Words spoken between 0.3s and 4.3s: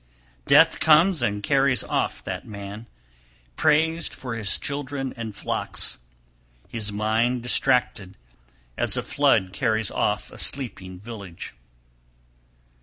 287. Death comes and carries off that man, praised